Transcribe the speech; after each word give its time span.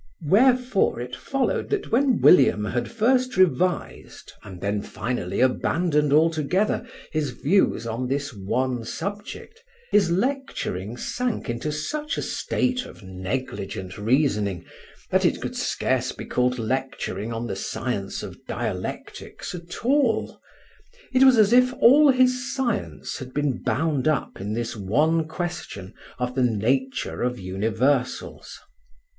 Wherefore 0.25 0.99
it 0.99 1.15
followed 1.15 1.69
that 1.69 1.91
when 1.91 2.21
William 2.21 2.65
had 2.65 2.89
first 2.89 3.37
revised 3.37 4.33
and 4.41 4.59
then 4.59 4.81
finally 4.81 5.41
abandoned 5.41 6.11
altogether 6.11 6.87
his 7.11 7.29
views 7.29 7.85
on 7.85 8.07
this 8.07 8.33
one 8.33 8.83
subject, 8.83 9.63
his 9.91 10.09
lecturing 10.09 10.97
sank 10.97 11.51
into 11.51 11.71
such 11.71 12.17
a 12.17 12.23
state 12.23 12.83
of 12.87 13.03
negligent 13.03 13.95
reasoning 13.99 14.65
that 15.11 15.23
it 15.23 15.39
could 15.39 15.55
scarce 15.55 16.11
be 16.11 16.25
called 16.25 16.57
lecturing 16.57 17.31
on 17.31 17.45
the 17.45 17.55
science 17.55 18.23
of 18.23 18.43
dialectics 18.47 19.53
at 19.53 19.85
all; 19.85 20.41
it 21.13 21.23
was 21.23 21.37
as 21.37 21.53
if 21.53 21.73
all 21.73 22.09
his 22.09 22.55
science 22.55 23.19
had 23.19 23.35
been 23.35 23.61
bound 23.61 24.07
up 24.07 24.41
in 24.41 24.53
this 24.53 24.75
one 24.75 25.27
question 25.27 25.93
of 26.17 26.33
the 26.33 26.41
nature 26.41 27.21
of 27.21 27.37
universals. 27.39 28.57